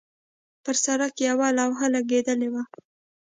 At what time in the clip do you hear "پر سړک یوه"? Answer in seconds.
0.63-1.47